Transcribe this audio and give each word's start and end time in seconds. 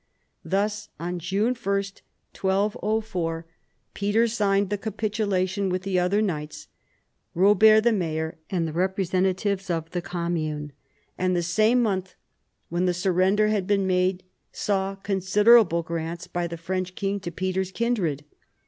Thus 0.43 0.89
on 0.99 1.19
June 1.19 1.53
1, 1.53 1.53
1204, 1.63 3.45
Peter 3.93 4.23
80 4.23 4.23
PHILIP 4.23 4.23
AUGUSTUS 4.23 4.33
chap. 4.35 4.43
signed 4.43 4.69
the 4.71 4.77
capitulation 4.79 5.69
with 5.69 5.83
the 5.83 5.99
other 5.99 6.23
knights, 6.23 6.69
Robert 7.35 7.81
the 7.81 7.91
mayor 7.91 8.39
and 8.49 8.67
the 8.67 8.73
representatives 8.73 9.69
of 9.69 9.91
the 9.91 10.01
commune; 10.01 10.71
and 11.19 11.35
the 11.35 11.43
same 11.43 11.83
month 11.83 12.15
when 12.69 12.85
the 12.87 12.95
surrender 12.95 13.49
had 13.49 13.67
been 13.67 13.85
made 13.85 14.23
saw 14.51 14.95
considerable 14.95 15.83
grants 15.83 16.25
by 16.25 16.47
the 16.47 16.57
French 16.57 16.95
king 16.95 17.19
to 17.19 17.29
Peter's 17.29 17.71
kindred. 17.71 18.25